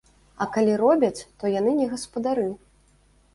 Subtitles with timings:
[0.45, 2.49] А калі робяць, то яны не гаспадары.